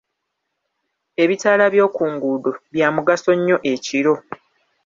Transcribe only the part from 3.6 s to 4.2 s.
ekiro.